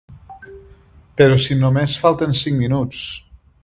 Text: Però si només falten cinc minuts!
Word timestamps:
Però 1.21 1.37
si 1.45 1.59
només 1.61 1.97
falten 2.07 2.37
cinc 2.43 2.63
minuts! 2.67 3.09